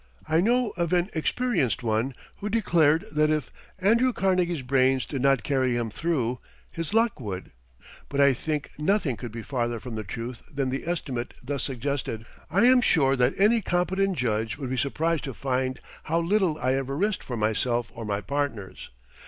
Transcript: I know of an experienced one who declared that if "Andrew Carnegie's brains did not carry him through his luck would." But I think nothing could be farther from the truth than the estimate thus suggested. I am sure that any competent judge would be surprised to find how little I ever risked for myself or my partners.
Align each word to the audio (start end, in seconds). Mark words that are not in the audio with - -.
I 0.27 0.41
know 0.41 0.71
of 0.77 0.93
an 0.93 1.11
experienced 1.13 1.83
one 1.83 2.15
who 2.37 2.49
declared 2.49 3.05
that 3.11 3.29
if 3.29 3.51
"Andrew 3.77 4.13
Carnegie's 4.13 4.63
brains 4.63 5.05
did 5.05 5.21
not 5.21 5.43
carry 5.43 5.77
him 5.77 5.91
through 5.91 6.39
his 6.71 6.91
luck 6.95 7.19
would." 7.19 7.51
But 8.09 8.19
I 8.19 8.33
think 8.33 8.71
nothing 8.79 9.15
could 9.15 9.31
be 9.31 9.43
farther 9.43 9.79
from 9.79 9.93
the 9.93 10.03
truth 10.03 10.41
than 10.51 10.71
the 10.71 10.87
estimate 10.87 11.35
thus 11.43 11.61
suggested. 11.61 12.25
I 12.49 12.65
am 12.65 12.81
sure 12.81 13.15
that 13.15 13.35
any 13.39 13.61
competent 13.61 14.17
judge 14.17 14.57
would 14.57 14.71
be 14.71 14.75
surprised 14.77 15.23
to 15.25 15.35
find 15.35 15.79
how 16.05 16.19
little 16.19 16.57
I 16.57 16.73
ever 16.73 16.97
risked 16.97 17.23
for 17.23 17.37
myself 17.37 17.91
or 17.93 18.03
my 18.03 18.21
partners. 18.21 18.89